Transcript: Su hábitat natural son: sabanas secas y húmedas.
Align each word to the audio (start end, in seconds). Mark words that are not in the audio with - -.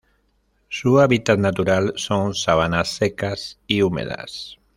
Su 0.67 0.99
hábitat 0.99 1.37
natural 1.37 1.93
son: 1.95 2.33
sabanas 2.33 2.87
secas 2.89 3.59
y 3.67 3.83
húmedas. 3.83 4.57